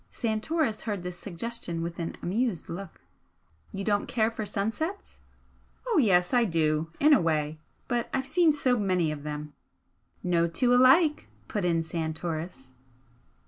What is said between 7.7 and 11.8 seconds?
But I've seen so many of them" "No two alike" put